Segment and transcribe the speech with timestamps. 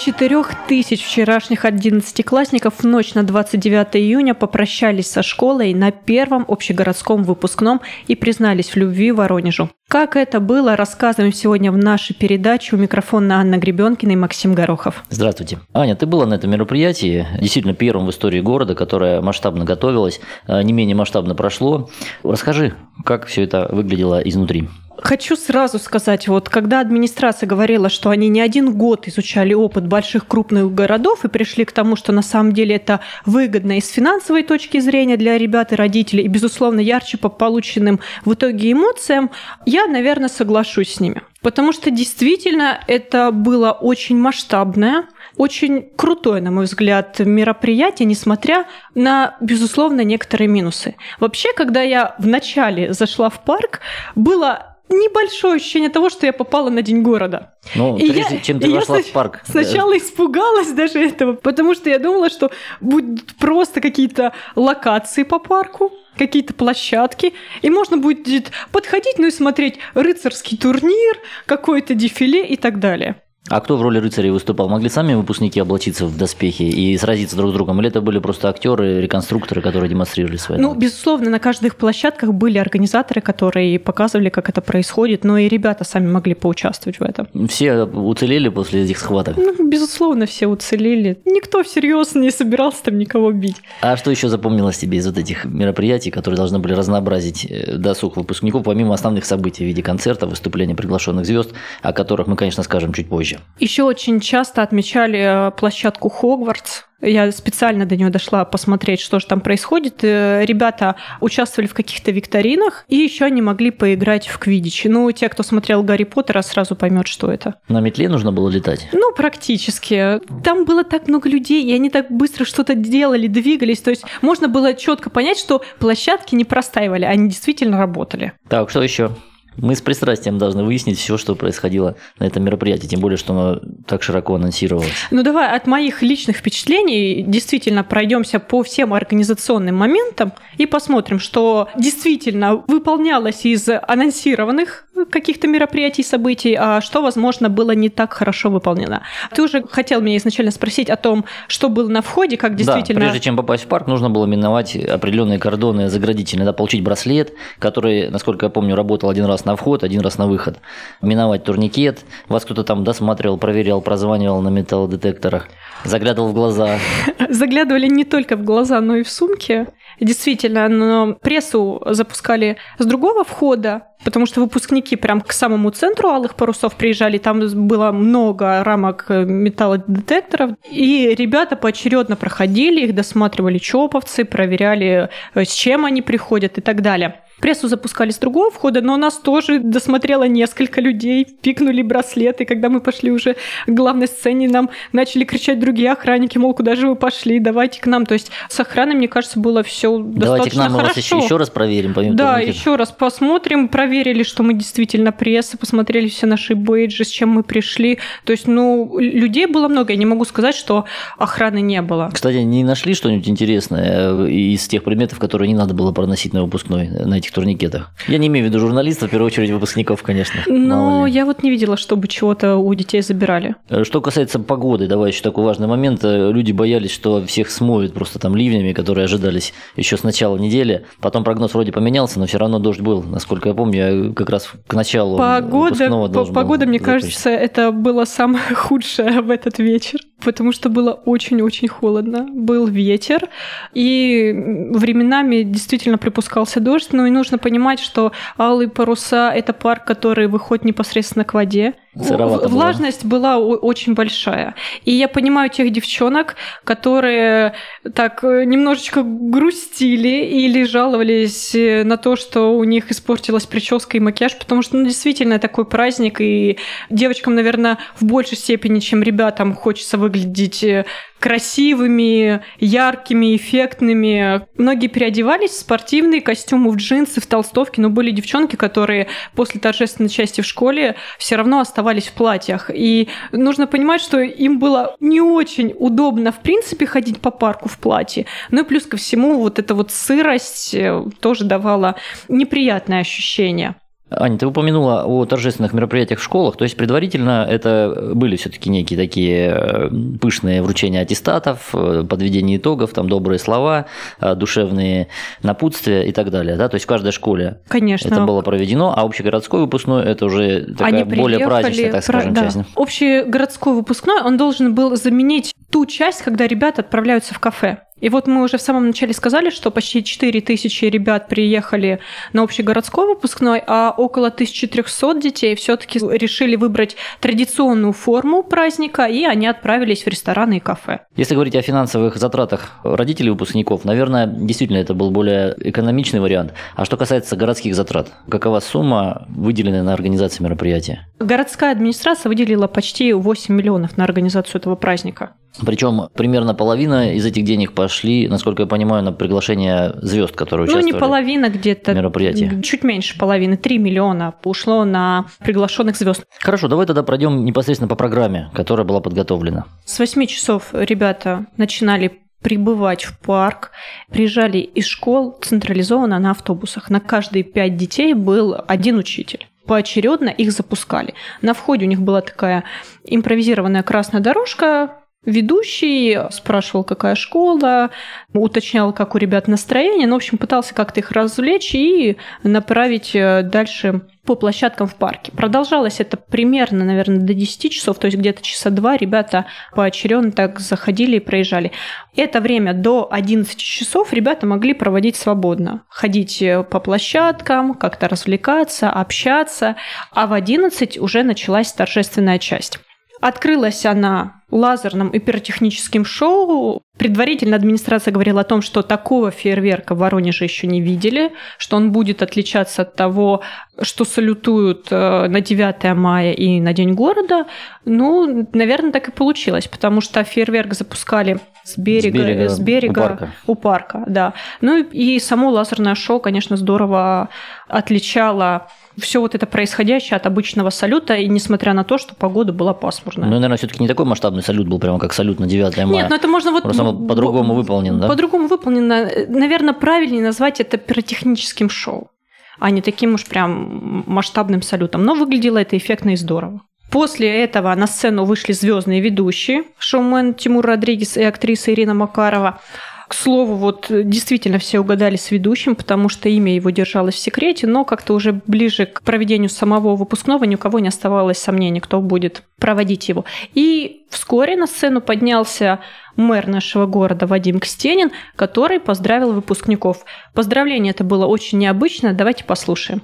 [0.00, 6.46] Около четырех тысяч вчерашних одиннадцатиклассников в ночь на 29 июня попрощались со школой на первом
[6.48, 9.68] общегородском выпускном и признались в любви Воронежу.
[9.88, 12.76] Как это было, рассказываем сегодня в нашей передаче.
[12.76, 15.04] У микрофона Анна Гребенкина и Максим Горохов.
[15.10, 15.58] Здравствуйте.
[15.74, 20.62] Аня, ты была на этом мероприятии, действительно первым в истории города, которое масштабно готовилось, а,
[20.62, 21.90] не менее масштабно прошло.
[22.22, 22.72] Расскажи,
[23.04, 24.68] как все это выглядело изнутри.
[25.02, 30.26] Хочу сразу сказать, вот когда администрация говорила, что они не один год изучали опыт больших
[30.26, 34.42] крупных городов и пришли к тому, что на самом деле это выгодно и с финансовой
[34.42, 39.30] точки зрения для ребят и родителей, и, безусловно, ярче по полученным в итоге эмоциям,
[39.64, 41.22] я, наверное, соглашусь с ними.
[41.42, 49.36] Потому что действительно это было очень масштабное, очень крутое, на мой взгляд, мероприятие, несмотря на,
[49.40, 50.96] безусловно, некоторые минусы.
[51.18, 53.80] Вообще, когда я вначале зашла в парк,
[54.14, 57.54] было небольшое ощущение того, что я попала на День города.
[57.74, 59.40] Ну, и прежде я, чем ты вошла в парк.
[59.46, 59.98] Сначала да.
[59.98, 66.54] испугалась даже этого, потому что я думала, что будут просто какие-то локации по парку, какие-то
[66.54, 73.22] площадки, и можно будет подходить, ну и смотреть рыцарский турнир, какое-то дефиле и так далее.
[73.48, 74.68] А кто в роли рыцарей выступал?
[74.68, 77.80] Могли сами выпускники облачиться в доспехи и сразиться друг с другом?
[77.80, 82.58] Или это были просто актеры, реконструкторы, которые демонстрировали свои Ну, безусловно, на каждых площадках были
[82.58, 87.26] организаторы, которые показывали, как это происходит, но и ребята сами могли поучаствовать в этом.
[87.48, 89.36] Все уцелели после этих схваток?
[89.36, 91.18] Ну, безусловно, все уцелели.
[91.24, 93.56] Никто всерьез не собирался там никого бить.
[93.80, 98.16] А что еще запомнилось тебе из вот этих мероприятий, которые должны были разнообразить э, досуг
[98.16, 101.50] выпускников, помимо основных событий в виде концерта, выступления приглашенных звезд,
[101.82, 103.29] о которых мы, конечно, скажем чуть позже?
[103.30, 103.44] Позже.
[103.58, 106.82] Еще очень часто отмечали э, площадку Хогвартс.
[107.02, 110.02] Я специально до нее дошла посмотреть, что же там происходит.
[110.02, 114.84] Э, ребята участвовали в каких-то викторинах, и еще они могли поиграть в квидич.
[114.84, 117.54] Ну, те, кто смотрел Гарри Поттера, сразу поймет, что это.
[117.68, 118.88] На метле нужно было летать?
[118.92, 120.20] Ну, практически.
[120.44, 123.80] Там было так много людей, и они так быстро что-то делали, двигались.
[123.80, 128.32] То есть можно было четко понять, что площадки не простаивали, они действительно работали.
[128.48, 129.10] Так, что еще?
[129.60, 133.60] Мы с пристрастием должны выяснить все, что происходило на этом мероприятии, тем более, что оно
[133.86, 134.90] так широко анонсировалось.
[135.10, 141.68] Ну давай от моих личных впечатлений действительно пройдемся по всем организационным моментам и посмотрим, что
[141.76, 149.02] действительно выполнялось из анонсированных каких-то мероприятий, событий, а что, возможно, было не так хорошо выполнено.
[149.34, 153.00] Ты уже хотел меня изначально спросить о том, что было на входе, как действительно...
[153.00, 157.32] Да, прежде чем попасть в парк, нужно было миновать определенные кордоны заградительные, да, получить браслет,
[157.58, 160.58] который, насколько я помню, работал один раз на вход, один раз на выход.
[161.02, 165.48] Миновать турникет, вас кто-то там досматривал, проверял, прозванивал на металлодетекторах,
[165.84, 166.78] заглядывал в глаза.
[167.28, 169.66] Заглядывали не только в глаза, но и в сумки.
[170.00, 176.36] Действительно, но прессу запускали с другого входа, потому что выпускники прям к самому центру алых
[176.36, 185.10] парусов приезжали, там было много рамок металлодетекторов, и ребята поочередно проходили, их досматривали чоповцы, проверяли,
[185.34, 187.20] э, с чем они приходят и так далее.
[187.40, 192.44] Прессу запускали с другого входа, но нас тоже досмотрело несколько людей, пикнули браслеты.
[192.44, 193.36] Когда мы пошли уже
[193.66, 197.86] к главной сцене, нам начали кричать другие охранники, мол, куда же вы пошли, давайте к
[197.86, 198.06] нам.
[198.06, 200.82] То есть с охраной, мне кажется, было все достаточно Давайте к нам хорошо.
[200.82, 201.94] мы вас еще, еще раз проверим.
[201.94, 202.58] Помимо да, турникета.
[202.58, 207.42] еще раз посмотрим, проверили, что мы действительно пресса, посмотрели все наши бейджи, с чем мы
[207.42, 207.98] пришли.
[208.24, 209.92] То есть, ну, людей было много.
[209.92, 210.84] Я не могу сказать, что
[211.18, 212.10] охраны не было.
[212.12, 216.42] Кстати, не нашли что-нибудь интересное э, из тех предметов, которые не надо было проносить на
[216.42, 217.90] выпускной, на этих этих турникетах.
[218.08, 220.42] Я не имею в виду журналистов, в первую очередь выпускников, конечно.
[220.46, 223.56] Но я вот не видела, чтобы чего-то у детей забирали.
[223.68, 226.00] Э, что касается погоды, давай еще такой важный момент.
[226.04, 230.86] Э, люди боялись, что всех смоет просто там ливнями, которые ожидались еще с начала недели.
[231.00, 233.02] Потом прогноз вроде поменялся, но все равно дождь был.
[233.02, 235.88] Насколько я помню, я как раз к началу Погода,
[236.32, 242.26] погода, мне кажется, это было самое худшее в этот вечер, потому что было очень-очень холодно.
[242.30, 243.28] Был ветер,
[243.74, 244.32] и
[244.72, 250.64] временами действительно припускался дождь, но и нужно понимать, что алые паруса– это парк, который выходит
[250.64, 251.74] непосредственно к воде.
[251.94, 253.36] Сыровато Влажность была.
[253.36, 254.54] была очень большая.
[254.84, 257.54] И я понимаю тех девчонок, которые
[257.94, 264.00] так э, немножечко грустили или жаловались э, на то, что у них испортилась прическа и
[264.00, 266.58] макияж, потому что ну, действительно такой праздник, и
[266.90, 270.84] девочкам, наверное, в большей степени, чем ребятам, хочется выглядеть э,
[271.20, 274.46] красивыми, яркими, эффектными.
[274.56, 280.08] Многие переодевались в спортивные костюмы, в джинсы, в толстовки, но были девчонки, которые после торжественной
[280.08, 282.70] части в школе все равно оставались в платьях.
[282.72, 287.78] И нужно понимать, что им было не очень удобно, в принципе, ходить по парку в
[287.78, 288.26] платье.
[288.50, 291.96] Ну и плюс ко всему вот эта вот сырость э, тоже давала
[292.28, 293.76] неприятное ощущение.
[294.10, 298.98] Аня, ты упомянула о торжественных мероприятиях в школах, то есть предварительно это были все-таки некие
[298.98, 299.90] такие э,
[300.20, 303.86] пышные вручения аттестатов, э, подведение итогов, там добрые слова,
[304.20, 305.08] э, душевные
[305.42, 308.08] напутствия и так далее, да, то есть в каждой школе Конечно.
[308.08, 312.42] это было проведено, а общегородской выпускной это уже такая Они более праздничная, так скажем, да.
[312.42, 312.58] часть.
[312.74, 317.82] Общегородской выпускной, он должен был заменить ту часть, когда ребята отправляются в кафе.
[318.00, 322.00] И вот мы уже в самом начале сказали, что почти 4 тысячи ребят приехали
[322.32, 329.46] на общегородской выпускной, а около 1300 детей все-таки решили выбрать традиционную форму праздника, и они
[329.46, 331.00] отправились в рестораны и кафе.
[331.16, 336.54] Если говорить о финансовых затратах родителей выпускников, наверное, действительно это был более экономичный вариант.
[336.74, 341.06] А что касается городских затрат, какова сумма, выделенная на организацию мероприятия?
[341.18, 345.34] Городская администрация выделила почти 8 миллионов на организацию этого праздника.
[345.66, 350.72] Причем примерно половина из этих денег пошли, насколько я понимаю, на приглашение звезд, которые Ну,
[350.72, 350.94] участвовали.
[350.94, 351.92] не половина где-то.
[351.92, 352.60] мероприятии.
[352.62, 356.24] Чуть меньше половины, 3 миллиона ушло на приглашенных звезд.
[356.38, 359.64] Хорошо, давай тогда пройдем непосредственно по программе, которая была подготовлена.
[359.84, 363.72] С 8 часов ребята начинали прибывать в парк,
[364.12, 366.90] приезжали из школ централизованно на автобусах.
[366.90, 369.48] На каждые пять детей был один учитель.
[369.66, 371.14] Поочередно их запускали.
[371.42, 372.62] На входе у них была такая
[373.04, 374.96] импровизированная красная дорожка,
[375.26, 377.90] Ведущий спрашивал, какая школа,
[378.32, 383.42] уточнял, как у ребят настроение, ну, в общем, пытался как-то их развлечь и направить э,
[383.42, 385.30] дальше по площадкам в парке.
[385.32, 389.44] Продолжалось это примерно, наверное, до 10 часов, то есть где-то часа два ребята
[389.74, 391.72] поочередно так заходили и проезжали.
[392.16, 395.82] Это время до 11 часов ребята могли проводить свободно.
[395.90, 399.76] Ходить э, по площадкам, как-то развлекаться, общаться,
[400.12, 402.80] а в 11 уже началась торжественная часть.
[403.20, 406.82] Открылась она лазерным и пиротехническим шоу.
[406.98, 411.92] Предварительно администрация говорила о том, что такого фейерверка в Воронеже еще не видели, что он
[411.92, 413.42] будет отличаться от того,
[413.80, 417.46] что салютуют э, на 9 мая и на День города.
[417.84, 423.00] Ну, наверное, так и получилось, потому что фейерверк запускали с берега, С берега, с берега
[423.00, 423.30] у парка.
[423.46, 424.32] у парка, да.
[424.60, 427.28] Ну и, и само лазерное шоу, конечно, здорово
[427.68, 428.68] отличало
[428.98, 433.28] все вот это происходящее от обычного салюта, и несмотря на то, что погода была пасмурная.
[433.28, 435.86] Ну, наверное, все-таки не такой масштабный салют был, прямо как салют на 9 мая.
[435.86, 436.62] Нет, ну это можно вот...
[436.62, 438.08] Просто по-другому выполнен, да?
[438.08, 439.08] По-другому выполнено.
[439.28, 442.10] Наверное, правильнее назвать это пиротехническим шоу,
[442.58, 445.04] а не таким уж прям масштабным салютом.
[445.04, 446.60] Но выглядело это эффектно и здорово.
[446.90, 452.60] После этого на сцену вышли звездные ведущие, шоумен Тимур Родригес и актриса Ирина Макарова.
[453.06, 457.66] К слову, вот действительно все угадали с ведущим, потому что имя его держалось в секрете,
[457.66, 462.00] но как-то уже ближе к проведению самого выпускного ни у кого не оставалось сомнений, кто
[462.00, 463.24] будет проводить его.
[463.54, 465.80] И вскоре на сцену поднялся
[466.14, 470.04] мэр нашего города Вадим Кстенин, который поздравил выпускников.
[470.32, 473.02] Поздравление это было очень необычно, давайте послушаем.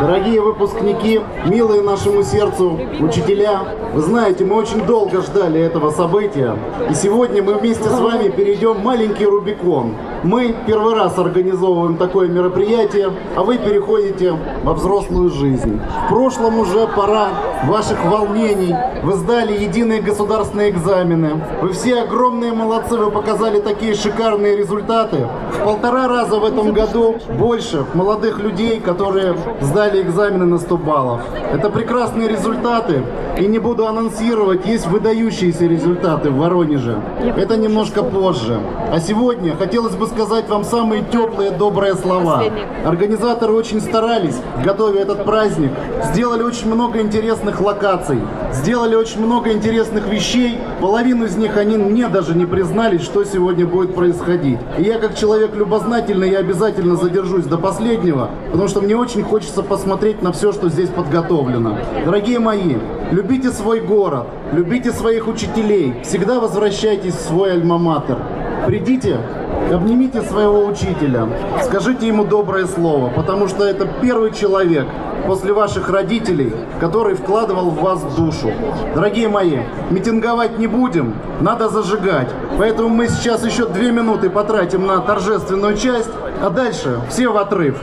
[0.00, 3.60] Дорогие выпускники, милые нашему сердцу учителя,
[3.94, 6.54] вы знаете, мы очень долго ждали этого события,
[6.90, 9.94] и сегодня мы вместе с вами перейдем маленький Рубикон.
[10.22, 14.34] Мы первый раз организовываем такое мероприятие, а вы переходите
[14.64, 15.80] во взрослую жизнь.
[16.06, 17.28] В прошлом уже пора
[17.64, 18.74] ваших волнений.
[19.02, 21.40] Вы сдали единые государственные экзамены.
[21.62, 25.26] Вы все огромные молодцы, вы показали такие шикарные результаты.
[25.52, 31.20] В полтора раза в этом году больше молодых людей, которые сдали экзамены на 100 баллов.
[31.52, 33.02] Это прекрасные результаты.
[33.38, 36.96] И не буду анонсировать, есть выдающиеся результаты в Воронеже.
[37.36, 38.58] Это немножко позже.
[38.90, 42.44] А сегодня хотелось бы сказать вам самые теплые, добрые слова.
[42.84, 45.72] Организаторы очень старались, готовя этот праздник.
[46.04, 48.20] Сделали очень много интересных локаций.
[48.54, 50.58] Сделали очень много интересных вещей.
[50.80, 54.58] Половину из них они мне даже не признались, что сегодня будет происходить.
[54.78, 59.62] И я как человек любознательный, я обязательно задержусь до последнего, потому что мне очень хочется
[59.62, 61.78] посмотреть на все, что здесь подготовлено.
[62.04, 62.76] Дорогие мои,
[63.10, 68.18] любите свой город, любите своих учителей, всегда возвращайтесь в свой альма-матер.
[68.66, 69.18] Придите,
[69.72, 71.28] обнимите своего учителя,
[71.62, 74.86] скажите ему доброе слово, потому что это первый человек
[75.26, 78.52] после ваших родителей, который вкладывал в вас душу.
[78.94, 79.58] Дорогие мои,
[79.90, 82.28] митинговать не будем, надо зажигать.
[82.58, 87.76] Поэтому мы сейчас еще две минуты потратим на торжественную часть, а дальше все в отрыв.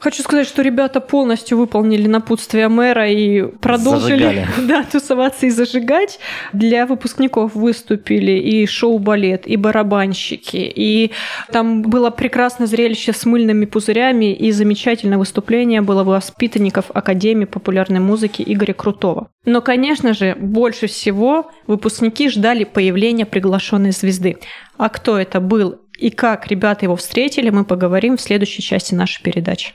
[0.00, 4.46] Хочу сказать, что ребята полностью выполнили напутствие мэра и продолжили Зажигали.
[4.66, 6.18] да, тусоваться и зажигать.
[6.54, 11.12] Для выпускников выступили и шоу-балет, и барабанщики, и
[11.52, 18.42] там было прекрасное зрелище с мыльными пузырями, и замечательное выступление было воспитанников Академии популярной музыки
[18.46, 19.28] Игоря Крутого.
[19.44, 24.38] Но, конечно же, больше всего выпускники ждали появления приглашенной звезды.
[24.78, 29.22] А кто это был и как ребята его встретили, мы поговорим в следующей части нашей
[29.22, 29.74] передачи.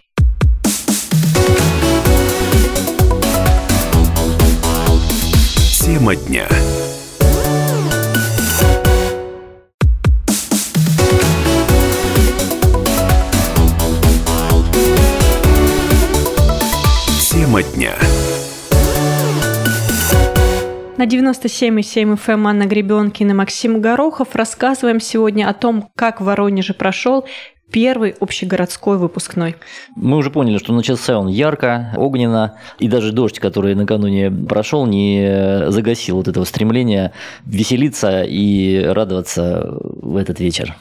[5.85, 6.47] Тема дня.
[17.29, 17.93] Тема дня.
[20.97, 26.73] На 97,7 FM Анна Гребенкина и Максим Горохов рассказываем сегодня о том, как в Воронеже
[26.73, 27.27] прошел
[27.75, 29.57] первый общегородской выпускной.
[29.97, 35.65] Мы уже поняли, что начался он ярко, огненно, и даже дождь, который накануне прошел, не
[35.67, 37.11] загасил вот этого стремления
[37.45, 40.73] веселиться и радоваться в этот вечер.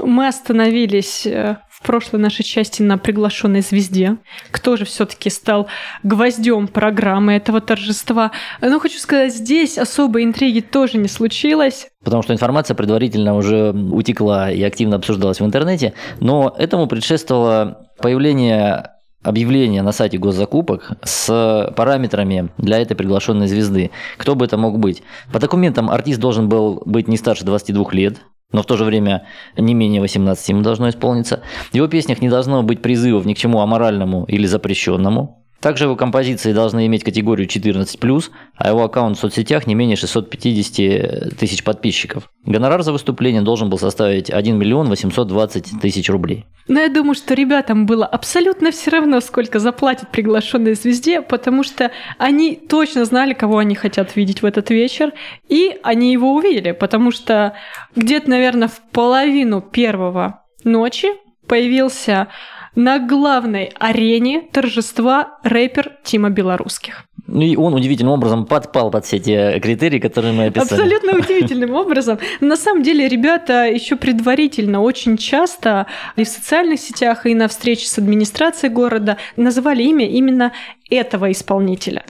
[0.00, 4.16] Мы остановились э, прошлой нашей части на приглашенной звезде.
[4.50, 5.68] Кто же все-таки стал
[6.02, 8.32] гвоздем программы этого торжества?
[8.60, 11.88] Но хочу сказать, здесь особой интриги тоже не случилось.
[12.04, 18.90] Потому что информация предварительно уже утекла и активно обсуждалась в интернете, но этому предшествовало появление
[19.22, 23.90] объявление на сайте госзакупок с параметрами для этой приглашенной звезды.
[24.16, 25.02] Кто бы это мог быть?
[25.32, 28.16] По документам артист должен был быть не старше 22 лет,
[28.52, 29.26] но в то же время
[29.56, 31.42] не менее 18 ему должно исполниться.
[31.70, 35.39] В его песнях не должно быть призывов ни к чему аморальному или запрещенному.
[35.60, 41.38] Также его композиции должны иметь категорию 14+, а его аккаунт в соцсетях не менее 650
[41.38, 42.30] тысяч подписчиков.
[42.46, 46.46] Гонорар за выступление должен был составить 1 миллион 820 тысяч рублей.
[46.66, 51.90] Но я думаю, что ребятам было абсолютно все равно, сколько заплатят приглашенной звезде, потому что
[52.16, 55.12] они точно знали, кого они хотят видеть в этот вечер,
[55.48, 57.54] и они его увидели, потому что
[57.96, 61.08] где-то, наверное, в половину первого ночи
[61.46, 62.28] появился
[62.74, 67.04] на главной арене торжества рэпер Тима Белорусских.
[67.26, 70.80] Ну и он удивительным образом подпал под все те критерии, которые мы описали.
[70.80, 72.18] Абсолютно удивительным образом.
[72.40, 75.86] На самом деле ребята еще предварительно очень часто
[76.16, 80.52] и в социальных сетях, и на встрече с администрацией города называли имя именно
[80.90, 82.04] этого исполнителя.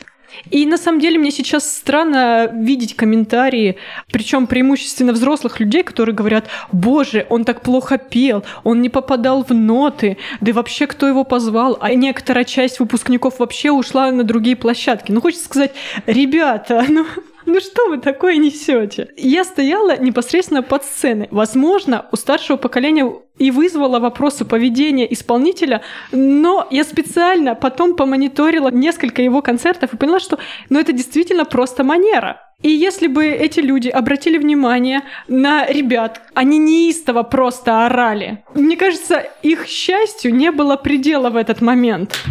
[0.50, 3.76] И на самом деле мне сейчас странно видеть комментарии,
[4.10, 9.50] причем преимущественно взрослых людей, которые говорят, боже, он так плохо пел, он не попадал в
[9.50, 14.56] ноты, да и вообще кто его позвал, а некоторая часть выпускников вообще ушла на другие
[14.56, 15.12] площадки.
[15.12, 15.72] Ну, хочется сказать,
[16.06, 17.06] ребята, ну,
[17.46, 19.08] ну что вы такое несете?
[19.16, 21.28] Я стояла непосредственно под сценой.
[21.30, 25.82] Возможно, у старшего поколения и вызвала вопросы поведения исполнителя,
[26.12, 31.82] но я специально потом помониторила несколько его концертов и поняла, что ну, это действительно просто
[31.82, 32.40] манера.
[32.62, 38.44] И если бы эти люди обратили внимание на ребят, они неистово просто орали.
[38.54, 42.22] Мне кажется, их счастью не было предела в этот момент.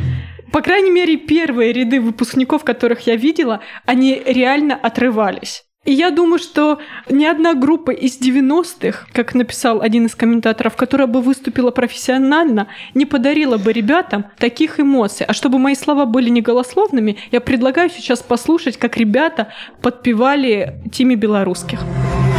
[0.51, 5.63] По крайней мере, первые ряды выпускников, которых я видела, они реально отрывались.
[5.85, 6.79] И я думаю, что
[7.09, 13.05] ни одна группа из 90-х, как написал один из комментаторов, которая бы выступила профессионально, не
[13.05, 15.25] подарила бы ребятам таких эмоций.
[15.25, 21.15] А чтобы мои слова были не голословными, я предлагаю сейчас послушать, как ребята подпевали Тиме
[21.15, 21.79] Белорусских.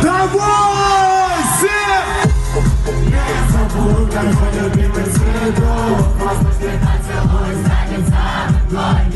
[0.02, 0.50] Давай!
[8.70, 9.09] blind.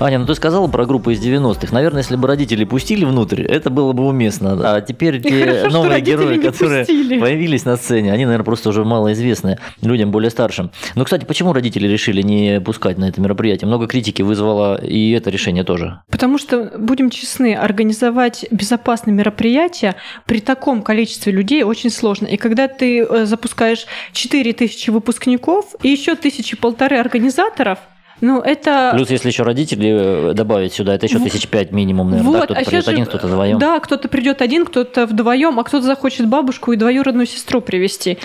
[0.00, 1.74] Аня, ну ты сказала про группу из 90-х.
[1.74, 4.76] Наверное, если бы родители пустили внутрь, это было бы уместно.
[4.76, 7.18] А теперь те Хорошо, новые герои, которые пустили.
[7.18, 10.70] появились на сцене, они, наверное, просто уже малоизвестны людям более старшим.
[10.94, 13.66] Но, кстати, почему родители решили не пускать на это мероприятие?
[13.66, 16.00] Много критики вызвало и это решение тоже.
[16.08, 22.26] Потому что, будем честны, организовать безопасное мероприятие при таком количестве людей очень сложно.
[22.26, 27.80] И когда ты э, запускаешь 4000 выпускников и еще тысячи полторы организаторов,
[28.20, 28.90] ну, это...
[28.94, 32.32] Плюс, если еще родители э, добавить сюда, это еще тысяч пять минимум, наверное.
[32.32, 32.44] Вот, да?
[32.46, 33.58] Кто-то а придет один, кто-то вдвоем.
[33.58, 38.18] Да, кто-то придет один, кто-то вдвоем, а кто-то захочет бабушку и двоюродную сестру привести.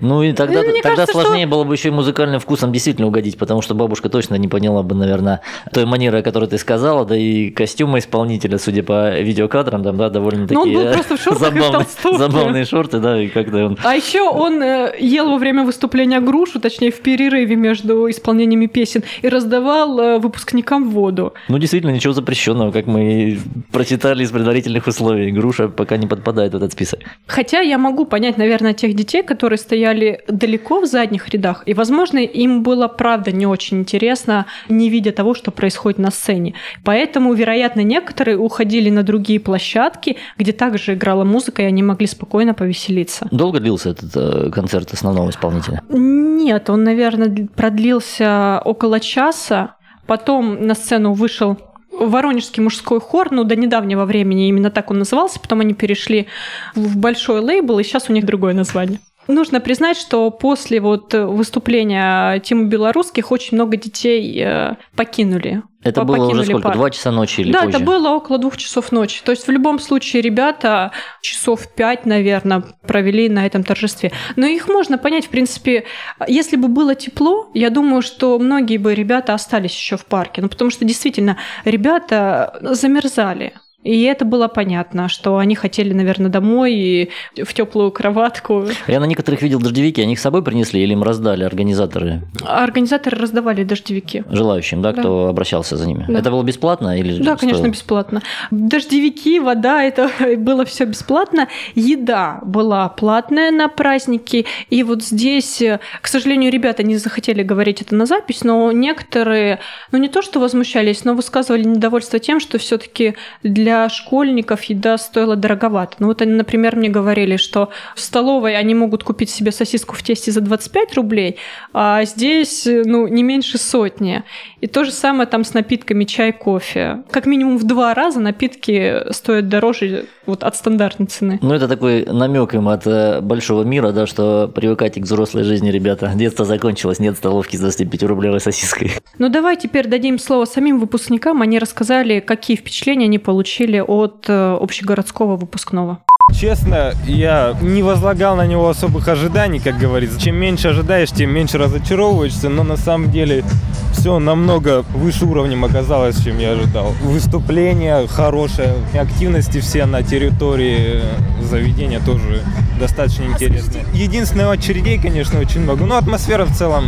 [0.00, 3.38] Ну и тогда, Ну, тогда кажется, сложнее было бы еще и музыкальным вкусом действительно угодить,
[3.38, 5.40] потому что бабушка точно не поняла бы, наверное,
[5.72, 10.10] той манеры, о которой ты сказала, да и костюма исполнителя, судя по видеокадрам, там, да,
[10.10, 13.28] довольно Ну, он такие был просто в шортах и в забавные, забавные шорты, да, и
[13.28, 13.78] как-то он...
[13.84, 19.04] А еще он э, ел во время выступления грушу, точнее в перерыве между исполнениями песен,
[19.22, 21.34] и раздавал э, выпускникам воду.
[21.48, 23.38] Ну, действительно, ничего запрещенного, как мы
[23.72, 25.30] прочитали из предварительных условий.
[25.30, 27.00] Груша пока не подпадает в этот список.
[27.26, 32.18] Хотя я могу понять, наверное, тех детей, которые стояли далеко в задних рядах, и, возможно,
[32.18, 36.54] им было, правда, не очень интересно, не видя того, что происходит на сцене.
[36.84, 42.54] Поэтому, вероятно, некоторые уходили на другие площадки, где также играла музыка, и они могли спокойно
[42.54, 43.28] повеселиться.
[43.30, 45.82] Долго длился этот э, концерт основного исполнителя?
[45.90, 49.76] Нет, он, наверное, продлился около часа.
[50.06, 51.58] Потом на сцену вышел
[51.98, 56.26] Воронежский мужской хор, ну, до недавнего времени именно так он назывался, потом они перешли
[56.74, 58.98] в большой лейбл, и сейчас у них другое название.
[59.26, 66.26] Нужно признать, что после вот выступления Тимы Белорусских очень много детей э, покинули это было
[66.26, 66.62] уже сколько?
[66.62, 66.76] Парк.
[66.76, 67.76] Два часа ночи или Да, позже?
[67.76, 69.22] это было около двух часов ночи.
[69.22, 74.10] То есть в любом случае ребята часов пять, наверное, провели на этом торжестве.
[74.36, 75.84] Но их можно понять, в принципе,
[76.26, 80.40] если бы было тепло, я думаю, что многие бы ребята остались еще в парке.
[80.40, 83.52] Ну, потому что действительно ребята замерзали.
[83.84, 87.10] И это было понятно, что они хотели, наверное, домой и
[87.42, 88.66] в теплую кроватку.
[88.88, 92.22] Я на некоторых видел дождевики, они их с собой принесли или им раздали организаторы?
[92.44, 94.24] Организаторы раздавали дождевики.
[94.30, 95.00] Желающим, да, да.
[95.00, 96.06] кто обращался за ними?
[96.08, 96.18] Да.
[96.18, 97.72] Это было бесплатно или Да, конечно, стоило?
[97.72, 98.22] бесплатно.
[98.50, 101.48] Дождевики, вода, это было все бесплатно.
[101.74, 104.46] Еда была платная на праздники.
[104.70, 105.62] И вот здесь,
[106.00, 109.60] к сожалению, ребята не захотели говорить это на запись, но некоторые,
[109.92, 114.98] ну не то что возмущались, но высказывали недовольство тем, что все-таки для для школьников еда
[114.98, 115.96] стоила дороговато.
[115.98, 120.02] Ну вот они, например, мне говорили, что в столовой они могут купить себе сосиску в
[120.02, 121.36] тесте за 25 рублей,
[121.72, 124.22] а здесь, ну, не меньше сотни.
[124.60, 127.02] И то же самое там с напитками чай, кофе.
[127.10, 131.38] Как минимум в два раза напитки стоят дороже вот от стандартной цены.
[131.42, 135.70] Ну, это такой намек им от э, большого мира, да, что привыкайте к взрослой жизни,
[135.70, 136.12] ребята.
[136.14, 138.92] Детство закончилось, нет столовки за 25-рублевой сосиской.
[139.18, 141.42] Ну, давай теперь дадим слово самим выпускникам.
[141.42, 145.98] Они рассказали, какие впечатления они получили получили от э, общегородского выпускного?
[146.32, 150.20] Честно, я не возлагал на него особых ожиданий, как говорится.
[150.20, 153.44] Чем меньше ожидаешь, тем меньше разочаровываешься, но на самом деле
[153.92, 156.92] все намного выше уровнем оказалось, чем я ожидал.
[157.02, 161.02] Выступление хорошее, активности все на территории
[161.42, 162.42] заведения тоже
[162.80, 163.84] достаточно интересные.
[163.94, 166.84] Единственное, очередей, конечно, очень много, но атмосфера в целом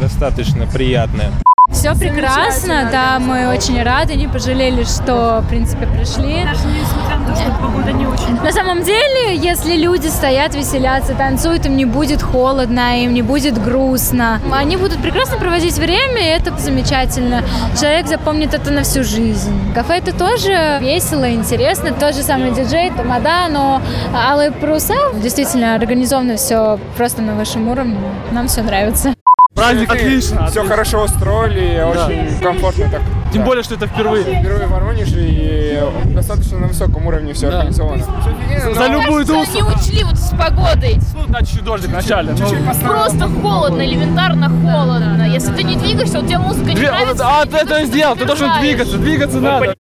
[0.00, 1.32] достаточно приятная.
[1.74, 6.44] Все прекрасно, да, мы очень рады, не пожалели, что, в принципе, пришли.
[6.44, 8.40] Даже несмотря на то, что погода не очень.
[8.42, 13.62] На самом деле, если люди стоят, веселятся, танцуют, им не будет холодно, им не будет
[13.62, 14.40] грустно.
[14.52, 17.42] Они будут прекрасно проводить время, и это замечательно.
[17.78, 19.52] Человек запомнит это на всю жизнь.
[19.74, 21.92] Кафе это тоже весело, интересно.
[21.92, 23.82] Тот же самый диджей, тамада, но
[24.14, 27.98] алые паруса действительно организовано все просто на высшем уровне.
[28.30, 29.12] Нам все нравится.
[29.64, 30.46] Праздник отлично.
[30.48, 33.02] Все хорошо устроили, очень комфортно так.
[33.32, 34.22] Тем более, что это впервые.
[34.22, 35.80] Впервые в Воронеже и
[36.14, 37.58] достаточно на высоком уровне все да.
[37.60, 38.04] организовано.
[38.74, 39.56] За, любую досу.
[39.56, 41.00] не учли вот с погодой.
[41.28, 42.32] Ну, чуть дождик вначале.
[42.32, 42.88] Но...
[42.88, 45.26] Просто холодно, элементарно холодно.
[45.28, 47.24] Если ты не двигаешься, вот тебе музыка не нравится.
[47.26, 49.74] А, ты это сделал, ты должен двигаться, двигаться надо.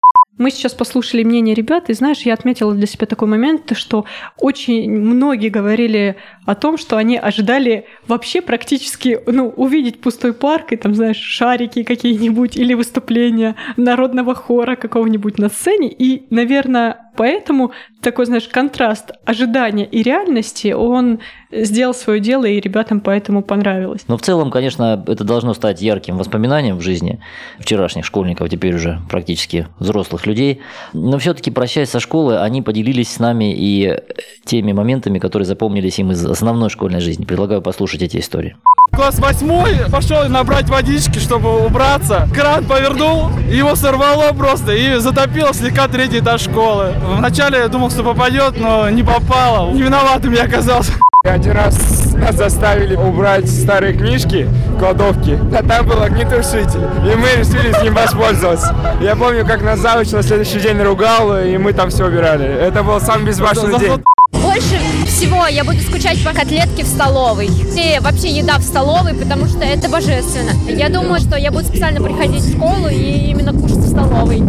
[0.44, 4.04] Мы сейчас послушали мнение ребят, и знаешь, я отметила для себя такой момент, что
[4.38, 10.76] очень многие говорили о том, что они ожидали вообще практически, ну, увидеть пустой парк и
[10.76, 15.90] там, знаешь, шарики какие-нибудь или выступления народного хора какого-нибудь на сцене.
[15.90, 17.72] И, наверное, поэтому
[18.02, 21.20] такой, знаешь, контраст ожидания и реальности, он
[21.52, 24.02] сделал свое дело, и ребятам поэтому понравилось.
[24.08, 27.20] Но в целом, конечно, это должно стать ярким воспоминанием в жизни
[27.60, 30.62] вчерашних школьников, теперь уже практически взрослых людей.
[30.94, 34.00] Но все-таки, прощаясь со школы, они поделились с нами и
[34.46, 37.26] теми моментами, которые запомнились им из основной школьной жизни.
[37.26, 38.56] Предлагаю послушать эти истории.
[38.92, 42.28] Класс восьмой пошел набрать водички, чтобы убраться.
[42.34, 46.94] Кран повернул, его сорвало просто и затопило слегка третий этаж школы.
[47.04, 49.72] Вначале я думал, что попадет, но не попало.
[49.72, 50.94] Не виноватым я оказался.
[51.26, 51.78] Один раз
[52.16, 57.94] нас заставили убрать старые книжки, кладовки, а там был огнетушитель, и мы решили с ним
[57.94, 58.76] воспользоваться.
[59.00, 62.46] Я помню, как нас завуч на следующий день ругал, и мы там все убирали.
[62.46, 64.04] Это был самый безбашенный день.
[64.34, 67.48] Больше всего я буду скучать по котлетке в столовой.
[67.48, 70.52] И вообще еда в столовой, потому что это божественно.
[70.68, 74.44] Я думаю, что я буду специально приходить в школу и именно кушать в столовой.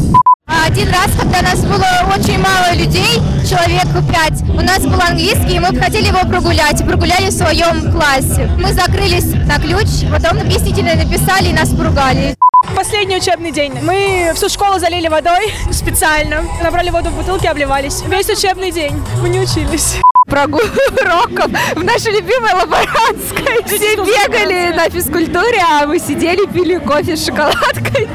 [0.66, 5.58] Один раз, когда нас было очень мало людей, человек пять, у нас был английский, и
[5.58, 8.50] мы хотели его прогулять, прогуляли в своем классе.
[8.58, 12.34] Мы закрылись на ключ, потом объяснительно написали и нас поругали.
[12.74, 13.78] Последний учебный день.
[13.82, 16.42] Мы всю школу залили водой специально.
[16.62, 18.02] Набрали воду в бутылке, обливались.
[18.06, 19.02] Весь учебный день.
[19.20, 20.60] Мы не учились прогул
[21.00, 23.62] уроков в нашей любимой лаборантской.
[23.66, 28.08] Все бегали на физкультуре, а мы сидели, пили кофе с шоколадкой.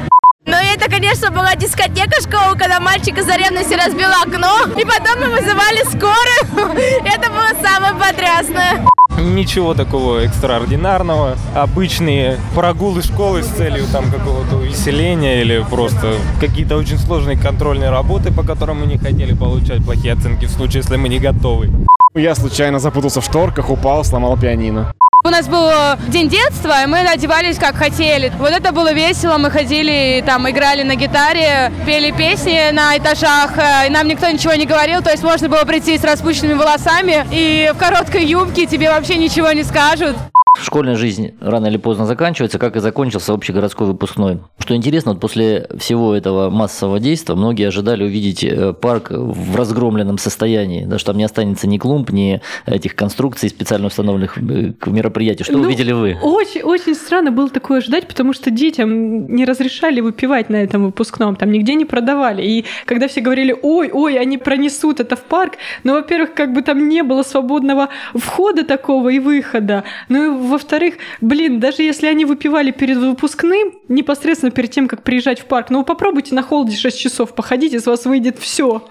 [0.50, 5.20] Ну и это, конечно, была дискотека школы, когда мальчик из ревности разбил окно, и потом
[5.20, 6.76] мы вызывали скорую.
[7.06, 8.84] Это было самое потрясное.
[9.20, 11.38] Ничего такого экстраординарного.
[11.54, 18.34] Обычные прогулы школы с целью там какого-то увеселения или просто какие-то очень сложные контрольные работы,
[18.34, 21.70] по которым мы не хотели получать плохие оценки в случае, если мы не готовы.
[22.16, 24.96] Я случайно запутался в шторках, упал, сломал пианино.
[25.25, 25.69] У нас был
[26.08, 28.32] день детства, и мы одевались как хотели.
[28.39, 33.88] Вот это было весело, мы ходили, там, играли на гитаре, пели песни на этажах, э,
[33.88, 37.69] и нам никто ничего не говорил, то есть можно было прийти с распущенными волосами и
[37.75, 40.15] в короткой юбке, тебе вообще ничего не скажут.
[40.58, 44.40] Школьная жизнь рано или поздно заканчивается, как и закончился общегородской выпускной.
[44.58, 50.18] Что интересно, вот после всего этого массового действия многие ожидали увидеть э, парк в разгромленном
[50.18, 54.88] состоянии, да, что там не останется ни клумб, ни этих конструкций специально установленных э, к
[54.88, 55.46] мероприятию.
[55.46, 56.18] Что Ну, увидели вы?
[56.20, 61.36] Очень, очень странно было такое ожидать, потому что детям не разрешали выпивать на этом выпускном,
[61.36, 62.42] там нигде не продавали.
[62.42, 66.64] И когда все говорили, ой, ой, они пронесут это в парк, ну, во-первых, как бы
[66.64, 69.84] там не было свободного входа такого и выхода.
[70.10, 75.39] Ну, и во-вторых, блин, даже если они выпивали перед выпускным, непосредственно перед тем, как приезжать
[75.39, 78.84] в парк, ну, попробуйте на холоде 6 часов походить, из вас выйдет все.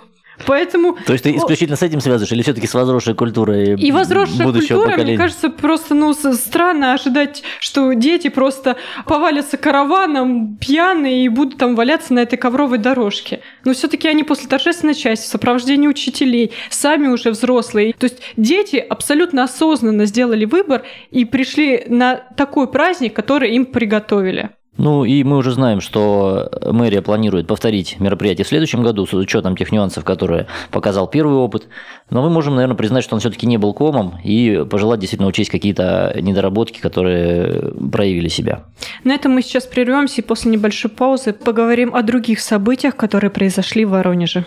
[0.46, 0.96] Поэтому...
[1.06, 4.76] То есть ты исключительно с этим связываешь или все-таки с возросшей культурой И возросшая будущего
[4.76, 5.10] культура, поколения?
[5.12, 11.74] мне кажется, просто ну, странно ожидать, что дети просто повалятся караваном пьяные и будут там
[11.74, 13.40] валяться на этой ковровой дорожке.
[13.64, 17.92] Но все-таки они после торжественной части, в сопровождении учителей, сами уже взрослые.
[17.92, 24.50] То есть дети абсолютно осознанно сделали выбор и пришли на такой праздник, который им приготовили.
[24.78, 29.56] Ну и мы уже знаем, что мэрия планирует повторить мероприятие в следующем году с учетом
[29.56, 31.66] тех нюансов, которые показал первый опыт.
[32.10, 35.50] Но мы можем, наверное, признать, что он все-таки не был комом и пожелать действительно учесть
[35.50, 38.64] какие-то недоработки, которые проявили себя.
[39.02, 43.84] На этом мы сейчас прервемся и после небольшой паузы поговорим о других событиях, которые произошли
[43.84, 44.44] в Воронеже.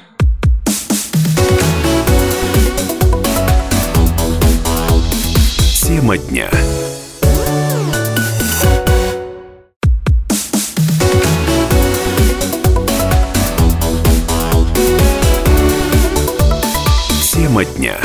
[5.86, 6.50] Тема дня.
[17.52, 17.98] Тема дня.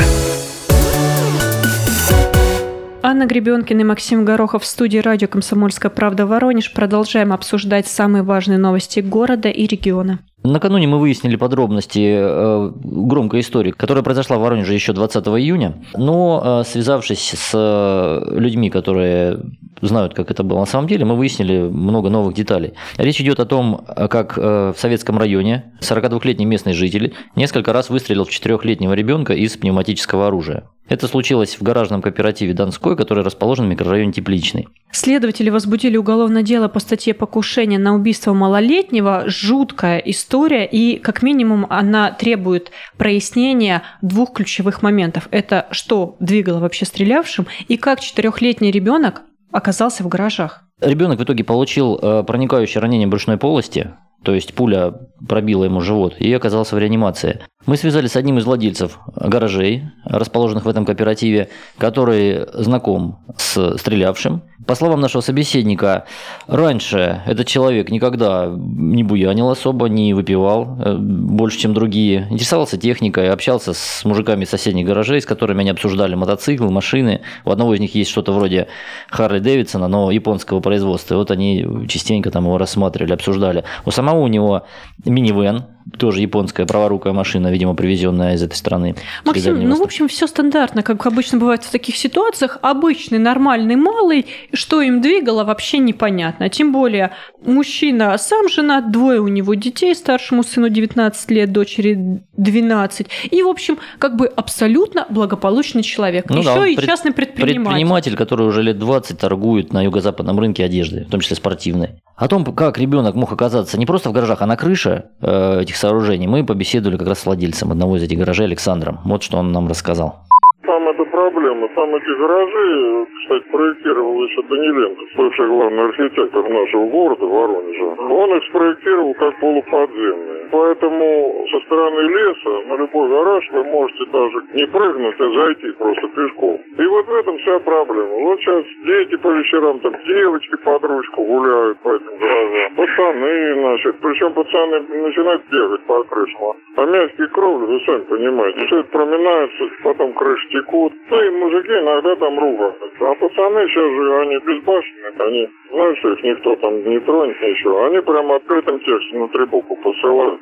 [3.01, 6.73] Анна Гребенкина и Максим Горохов в студии радио «Комсомольская правда» Воронеж.
[6.73, 10.19] Продолжаем обсуждать самые важные новости города и региона.
[10.43, 16.63] Накануне мы выяснили подробности э, громкой истории, которая произошла в Воронеже еще 20 июня, но
[16.65, 19.39] э, связавшись с э, людьми, которые
[19.81, 22.73] знают, как это было на самом деле, мы выяснили много новых деталей.
[22.97, 28.25] Речь идет о том, как э, в советском районе 42-летний местный житель несколько раз выстрелил
[28.25, 30.65] в 4-летнего ребенка из пневматического оружия.
[30.89, 34.67] Это случилось в гаражном кооперативе Донской, который расположен в микрорайоне Тепличный.
[34.89, 39.25] Следователи возбудили уголовное дело по статье покушения на убийство малолетнего.
[39.27, 45.27] Жуткая история, и как минимум она требует прояснения двух ключевых моментов.
[45.31, 50.63] Это что двигало вообще стрелявшим, и как четырехлетний ребенок оказался в гаражах.
[50.79, 54.93] Ребенок в итоге получил э, проникающее ранение брюшной полости, то есть пуля
[55.27, 57.39] пробила ему живот и оказался в реанимации.
[57.65, 64.41] Мы связались с одним из владельцев гаражей, расположенных в этом кооперативе, который знаком с стрелявшим.
[64.65, 66.05] По словам нашего собеседника,
[66.47, 72.27] раньше этот человек никогда не буянил особо, не выпивал э, больше, чем другие.
[72.29, 77.21] Интересовался техникой, общался с мужиками соседних гаражей, с которыми они обсуждали мотоциклы, машины.
[77.43, 78.67] У одного из них есть что-то вроде
[79.09, 81.15] Харли Дэвидсона, но японского производства.
[81.15, 83.65] И вот они частенько там его рассматривали, обсуждали.
[83.85, 84.63] У самого у него
[85.05, 88.95] минивэн, тоже японская праворукая машина, видимо, привезенная из этой страны.
[89.23, 92.57] Максим, ну, в общем, все стандартно, как обычно бывает в таких ситуациях.
[92.61, 96.49] Обычный, нормальный, малый, что им двигало, вообще непонятно.
[96.49, 97.11] Тем более,
[97.45, 103.07] мужчина сам женат, двое у него детей, старшему сыну 19 лет, дочери 12.
[103.31, 106.29] И, в общем, как бы абсолютно благополучный человек.
[106.29, 107.63] Ну Еще да, и пред- частный предприниматель.
[107.63, 112.01] Предприниматель, который уже лет 20 торгует на юго-западном рынке одежды, в том числе спортивной.
[112.15, 115.76] О том, как ребенок мог оказаться не просто в гаражах, а на крыше э, этих
[115.77, 118.99] сооружений, мы побеседовали как раз с владельцем одного из этих гаражей Александром.
[119.05, 120.26] Вот что он нам рассказал.
[120.63, 121.67] Там это проблема.
[121.69, 127.85] Там эти гаражи, кстати, проектировал еще Даниленко, бывший главный архитектор нашего города Воронежа.
[127.85, 130.37] Он их спроектировал как полуподземные.
[130.49, 136.07] Поэтому со стороны леса на любой гараж вы можете даже не прыгнуть, а зайти просто
[136.07, 136.59] пешком.
[136.77, 138.15] И вот в этом вся проблема.
[138.15, 142.75] Вот сейчас дети по вечерам, там девочки под ручку гуляют по этим гаражам.
[142.75, 143.95] Пацаны, значит.
[144.01, 146.55] Причем пацаны начинают бегать по крышам.
[146.77, 150.93] А мягкие кровли, вы сами понимаете, все это проминается, потом крыши текут.
[151.09, 152.85] Ну и мужики иногда там ругаются.
[153.01, 157.85] А пацаны сейчас же, они безбашенные, они что их никто там не тронет, ничего.
[157.85, 160.39] Они прямо открытым текстом на трибуку посылают.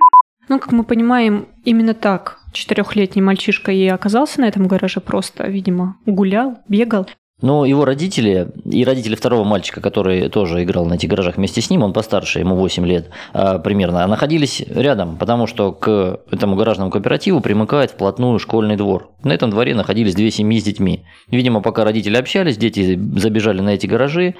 [0.48, 5.96] Ну, как мы понимаем, именно так четырехлетний мальчишка и оказался на этом гараже просто, видимо,
[6.06, 7.08] гулял, бегал.
[7.42, 11.70] Но его родители и родители второго мальчика, который тоже играл на этих гаражах вместе с
[11.70, 16.92] ним, он постарше, ему 8 лет а, примерно, находились рядом, потому что к этому гаражному
[16.92, 19.12] кооперативу примыкает вплотную школьный двор.
[19.24, 21.04] На этом дворе находились две семьи с детьми.
[21.28, 24.36] Видимо, пока родители общались, дети забежали на эти гаражи,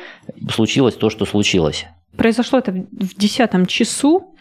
[0.50, 1.86] случилось то, что случилось.
[2.16, 4.36] Произошло это в десятом часу.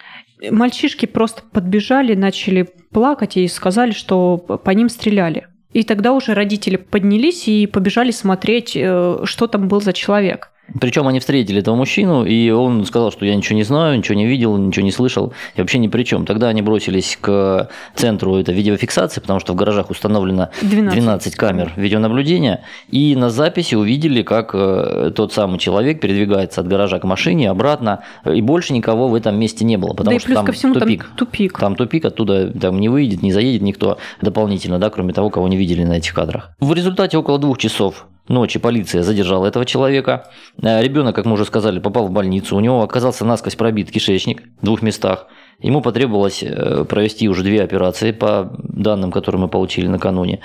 [0.48, 5.48] Мальчишки просто подбежали, начали плакать и сказали, что по ним стреляли.
[5.74, 10.53] И тогда уже родители поднялись и побежали смотреть, э, что там был за человек.
[10.80, 14.26] Причем они встретили этого мужчину, и он сказал, что я ничего не знаю, ничего не
[14.26, 16.24] видел, ничего не слышал, и вообще ни при чем.
[16.24, 21.72] Тогда они бросились к центру это видеофиксации, потому что в гаражах установлено 12, 12 камер
[21.76, 27.50] видеонаблюдения, и на записи увидели, как э, тот самый человек передвигается от гаража к машине
[27.50, 31.04] обратно, и больше никого в этом месте не было, потому да что там всему, тупик.
[31.04, 31.58] Там тупик.
[31.58, 35.56] Там тупик, оттуда там не выйдет, не заедет никто дополнительно, да, кроме того, кого не
[35.56, 36.50] видели на этих кадрах.
[36.58, 40.30] В результате около двух часов ночи полиция задержала этого человека.
[40.62, 42.56] Э, Ребенок, как мы уже сказали, попал в больницу.
[42.56, 45.26] У него оказался насквозь пробит кишечник в двух местах.
[45.60, 50.40] Ему потребовалось э, провести уже две операции по данным, которые мы получили накануне.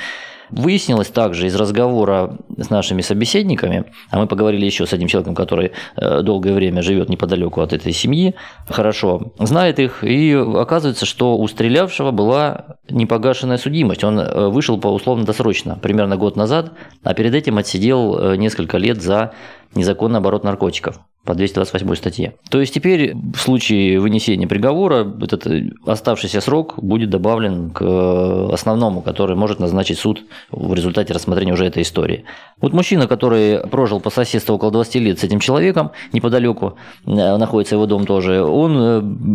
[0.51, 5.73] Выяснилось также из разговора с нашими собеседниками, а мы поговорили еще с одним человеком, который
[5.95, 8.33] э, долгое время живет неподалеку от этой семьи,
[8.67, 14.03] хорошо знает их, и оказывается, что у стрелявшего была непогашенная судимость.
[14.03, 16.71] Он э, вышел по условно-досрочно, примерно год назад,
[17.03, 19.33] а перед этим отсидел несколько лет за
[19.75, 22.33] незаконный оборот наркотиков по 228 статье.
[22.49, 25.45] То есть теперь в случае вынесения приговора этот
[25.85, 31.83] оставшийся срок будет добавлен к основному, который может назначить суд в результате рассмотрения уже этой
[31.83, 32.23] истории.
[32.61, 37.75] Вот мужчина, который прожил по соседству около 20 лет с этим человеком, неподалеку э, находится
[37.75, 38.77] его дом тоже, он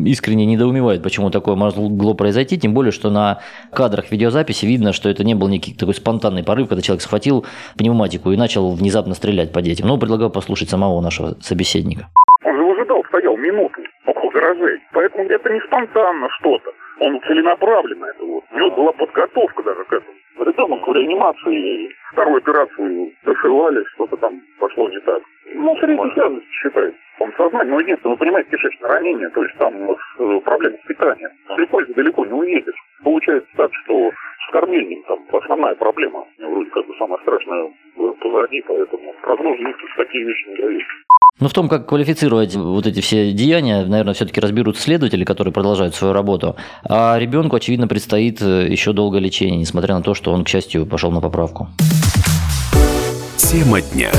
[0.04, 3.38] э, искренне недоумевает, почему такое могло произойти, тем более, что на
[3.72, 7.44] кадрах видеозаписи видно, что это не был некий такой спонтанный порыв, когда человек схватил
[7.76, 9.86] пневматику и начал внезапно стрелять по детям.
[9.86, 12.08] Но предлагаю послушать самого нашего собеседника.
[12.44, 14.80] Он же выжидал, стоял минуту около гаражей.
[14.92, 16.70] Поэтому это не спонтанно что-то.
[17.00, 18.44] Он целенаправленно это вот.
[18.52, 20.14] У него была подготовка даже к этому.
[20.38, 25.22] Ребенок в реанимации вторую операцию зашивали, что-то там пошло не так.
[25.54, 26.98] Ну, средняя тяжесть считается.
[27.20, 31.30] Он сознание, но единственное, вы понимаете, кишечное ранение, то есть там э, проблемы с питанием.
[31.48, 32.74] Далеко далеко не уедешь.
[33.04, 36.24] Получается так, что с кормлением там основная проблема.
[36.38, 37.70] Вроде как бы самое страшное
[38.34, 39.56] позади, поэтому прогноз
[39.96, 40.82] такие вещи не дают.
[41.40, 45.94] Но в том, как квалифицировать вот эти все деяния, наверное, все-таки разберутся следователи, которые продолжают
[45.94, 46.56] свою работу.
[46.88, 50.86] А ребенку, очевидно, предстоит э, еще долгое лечение, несмотря на то, что он, к счастью,
[50.86, 51.68] пошел на поправку.
[53.36, 54.10] Тема дня.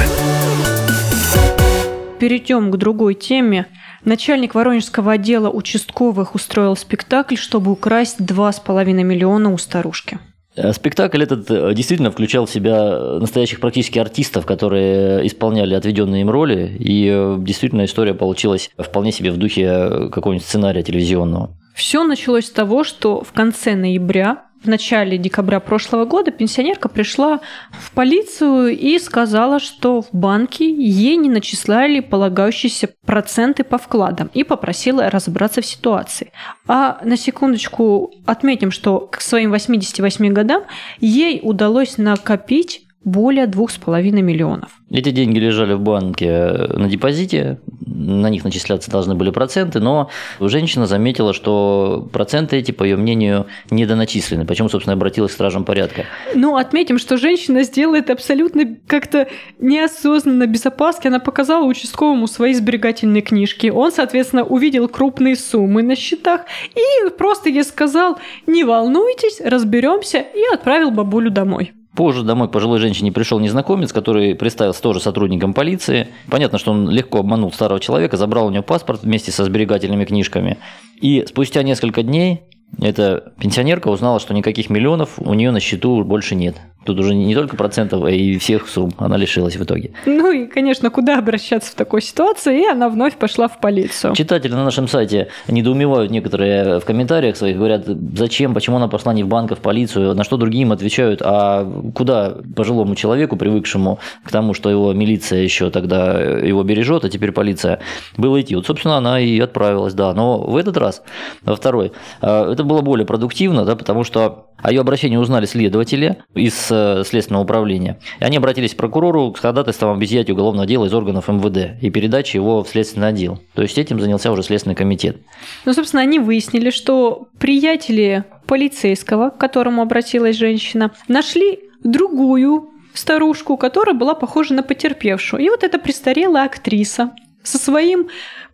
[2.20, 3.68] Перейдем к другой теме.
[4.04, 10.20] Начальник Воронежского отдела участковых устроил спектакль, чтобы украсть 2,5 миллиона у старушки.
[10.56, 16.30] Э, спектакль этот э, действительно включал в себя настоящих практически артистов, которые исполняли отведенные им
[16.30, 21.52] роли, и э, действительно история получилась вполне себе в духе какого-нибудь сценария телевизионного.
[21.74, 27.40] Все началось с того, что в конце ноября в начале декабря прошлого года пенсионерка пришла
[27.72, 34.44] в полицию и сказала, что в банке ей не начисляли полагающиеся проценты по вкладам и
[34.44, 36.32] попросила разобраться в ситуации.
[36.68, 40.64] А на секундочку отметим, что к своим 88 годам
[41.00, 44.72] ей удалось накопить более 2,5 миллионов.
[44.90, 50.88] Эти деньги лежали в банке на депозите, на них начисляться должны были проценты, но женщина
[50.88, 54.46] заметила, что проценты эти, по ее мнению, недоначислены.
[54.46, 56.06] Почему, собственно, обратилась к стражам порядка?
[56.34, 59.28] Ну, отметим, что женщина сделала это абсолютно как-то
[59.60, 61.08] неосознанно, без опаски.
[61.08, 63.68] Она показала участковому свои сберегательные книжки.
[63.68, 66.42] Он, соответственно, увидел крупные суммы на счетах
[66.74, 71.75] и просто ей сказал, не волнуйтесь, разберемся, и отправил бабулю домой.
[71.96, 76.10] Позже домой пожилой женщине пришел незнакомец, который представился тоже сотрудником полиции.
[76.30, 80.58] Понятно, что он легко обманул старого человека, забрал у него паспорт вместе со сберегательными книжками.
[81.00, 82.42] И спустя несколько дней
[82.82, 86.56] эта пенсионерка узнала, что никаких миллионов у нее на счету больше нет.
[86.86, 89.92] Тут уже не только процентов, а и всех сумм она лишилась в итоге.
[90.06, 94.14] Ну и, конечно, куда обращаться в такой ситуации, и она вновь пошла в полицию.
[94.14, 99.24] Читатели на нашем сайте недоумевают некоторые в комментариях своих, говорят, зачем, почему она пошла не
[99.24, 103.98] в банк, а в полицию, на что другие им отвечают, а куда пожилому человеку, привыкшему
[104.24, 107.80] к тому, что его милиция еще тогда его бережет, а теперь полиция,
[108.16, 108.56] было идти.
[108.56, 110.14] Вот, собственно, она и отправилась, да.
[110.14, 111.02] Но в этот раз,
[111.42, 116.18] во второй, э, это было более продуктивно, да, потому что о ее обращении узнали следователи
[116.34, 118.00] из э, Следственного управления.
[118.20, 121.90] И они обратились к прокурору с ходатайством об изъятии уголовного дела из органов МВД и
[121.90, 123.40] передаче его в Следственный отдел.
[123.54, 125.18] То есть этим занялся уже Следственный комитет.
[125.66, 133.96] Ну, собственно, они выяснили, что приятели полицейского, к которому обратилась женщина, нашли другую старушку, которая
[133.96, 135.44] была похожа на потерпевшую.
[135.44, 137.12] И вот эта престарелая актриса
[137.44, 138.08] со своим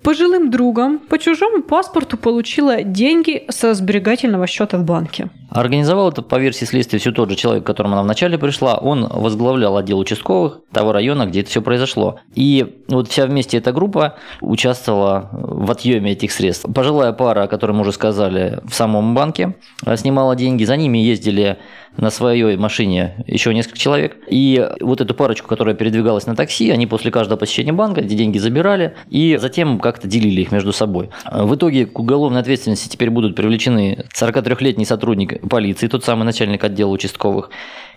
[0.04, 5.30] пожилым другом по чужому паспорту получила деньги со сберегательного счета в банке.
[5.50, 8.76] Организовал это, по версии следствия, все тот же человек, к которому она вначале пришла.
[8.76, 12.20] Он возглавлял отдел участковых того района, где это все произошло.
[12.36, 16.66] И вот вся вместе эта группа участвовала в отъеме этих средств.
[16.74, 19.56] Пожилая пара, о которой мы уже сказали, в самом банке
[19.96, 20.64] снимала деньги.
[20.64, 21.58] За ними ездили
[21.98, 24.18] на своей машине еще несколько человек.
[24.30, 28.38] И вот эту парочку, которая передвигалась на такси, они после каждого посещения банка эти деньги
[28.38, 31.10] забирали и затем как-то делили их между собой.
[31.30, 36.90] В итоге к уголовной ответственности теперь будут привлечены 43-летний сотрудник полиции, тот самый начальник отдела
[36.90, 37.50] участковых,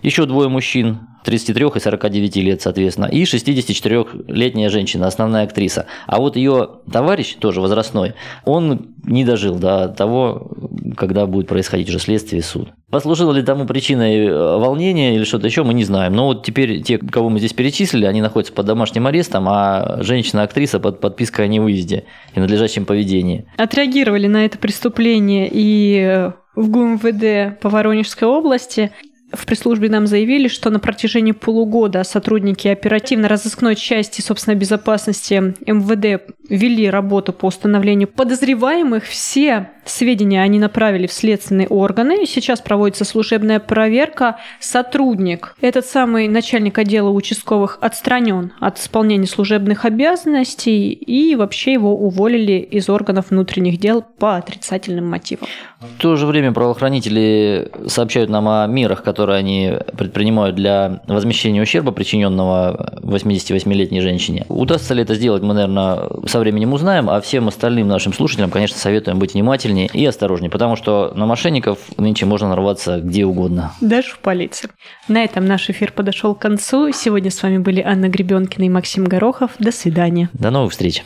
[0.03, 5.87] еще двое мужчин, 33 и 49 лет, соответственно, и 64-летняя женщина, основная актриса.
[6.07, 10.51] А вот ее товарищ, тоже возрастной, он не дожил до того,
[10.97, 12.73] когда будет происходить уже следствие и суд.
[12.95, 16.13] Послужило ли тому причиной э, волнения или что-то еще, мы не знаем.
[16.13, 20.79] Но вот теперь те, кого мы здесь перечислили, они находятся под домашним арестом, а женщина-актриса
[20.79, 22.05] под подпиской о невыезде
[22.37, 23.47] и надлежащем поведении.
[23.57, 28.93] Отреагировали на это преступление и э, в ГУМВД по Воронежской области
[29.37, 36.91] в пресс-службе нам заявили, что на протяжении полугода сотрудники оперативно-розыскной части собственной безопасности МВД вели
[36.91, 39.05] работу по установлению подозреваемых.
[39.05, 42.27] Все сведения они направили в следственные органы.
[42.27, 44.39] Сейчас проводится служебная проверка.
[44.61, 52.59] Сотрудник, этот самый начальник отдела участковых, отстранен от исполнения служебных обязанностей и вообще его уволили
[52.59, 55.49] из органов внутренних дел по отрицательным мотивам.
[55.97, 61.93] В то же время правоохранители сообщают нам о мерах, которые они предпринимают для возмещения ущерба,
[61.93, 64.45] причиненного 88-летней женщине.
[64.49, 68.79] Удастся ли это сделать, мы, наверное, со временем узнаем, а всем остальным нашим слушателям, конечно,
[68.79, 73.73] советуем быть внимательнее и осторожнее, потому что на мошенников нынче можно нарваться где угодно.
[73.81, 74.69] Даже в полиции.
[75.09, 76.93] На этом наш эфир подошел к концу.
[76.93, 79.53] Сегодня с вами были Анна Гребенкина и Максим Горохов.
[79.59, 80.31] До свидания.
[80.33, 81.03] До новых встреч.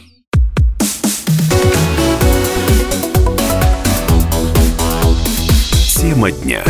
[6.01, 6.63] Тема дня.